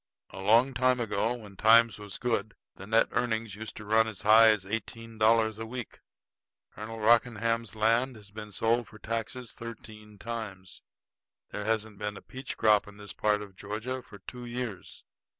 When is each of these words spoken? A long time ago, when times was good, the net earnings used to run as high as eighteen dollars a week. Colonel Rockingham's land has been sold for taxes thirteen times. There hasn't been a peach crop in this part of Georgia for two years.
A 0.31 0.41
long 0.41 0.73
time 0.73 0.99
ago, 0.99 1.35
when 1.35 1.55
times 1.55 1.99
was 1.99 2.17
good, 2.17 2.55
the 2.75 2.87
net 2.87 3.09
earnings 3.11 3.53
used 3.53 3.75
to 3.77 3.85
run 3.85 4.07
as 4.07 4.23
high 4.23 4.47
as 4.47 4.65
eighteen 4.65 5.19
dollars 5.19 5.59
a 5.59 5.65
week. 5.67 5.99
Colonel 6.71 6.99
Rockingham's 6.99 7.75
land 7.75 8.15
has 8.15 8.31
been 8.31 8.51
sold 8.51 8.87
for 8.87 8.97
taxes 8.97 9.53
thirteen 9.53 10.17
times. 10.17 10.81
There 11.51 11.65
hasn't 11.65 11.99
been 11.99 12.17
a 12.17 12.21
peach 12.23 12.57
crop 12.57 12.87
in 12.87 12.97
this 12.97 13.13
part 13.13 13.43
of 13.43 13.55
Georgia 13.55 14.01
for 14.01 14.17
two 14.17 14.45
years. 14.47 15.03